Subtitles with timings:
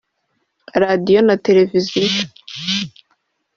[0.83, 2.21] Radiyo na televiziyo